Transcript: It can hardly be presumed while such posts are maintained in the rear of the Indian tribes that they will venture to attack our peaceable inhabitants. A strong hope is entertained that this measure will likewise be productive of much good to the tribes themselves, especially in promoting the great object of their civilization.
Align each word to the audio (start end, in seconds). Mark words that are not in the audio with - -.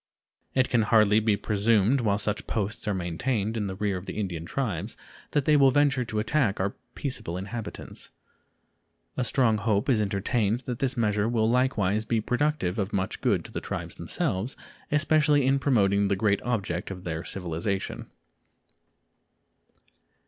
It 0.55 0.67
can 0.67 0.81
hardly 0.81 1.19
be 1.19 1.37
presumed 1.37 2.01
while 2.01 2.17
such 2.17 2.47
posts 2.47 2.87
are 2.87 2.93
maintained 2.95 3.55
in 3.55 3.67
the 3.67 3.75
rear 3.75 3.97
of 3.97 4.07
the 4.07 4.17
Indian 4.17 4.45
tribes 4.47 4.97
that 5.29 5.45
they 5.45 5.55
will 5.55 5.69
venture 5.69 6.03
to 6.03 6.17
attack 6.17 6.59
our 6.59 6.73
peaceable 6.95 7.37
inhabitants. 7.37 8.09
A 9.15 9.23
strong 9.23 9.59
hope 9.59 9.89
is 9.89 10.01
entertained 10.01 10.61
that 10.61 10.79
this 10.79 10.97
measure 10.97 11.29
will 11.29 11.47
likewise 11.47 12.03
be 12.03 12.19
productive 12.19 12.79
of 12.79 12.91
much 12.93 13.21
good 13.21 13.45
to 13.45 13.51
the 13.51 13.61
tribes 13.61 13.97
themselves, 13.97 14.57
especially 14.91 15.45
in 15.45 15.59
promoting 15.59 16.07
the 16.07 16.15
great 16.15 16.41
object 16.41 16.89
of 16.89 17.03
their 17.03 17.23
civilization. 17.23 18.07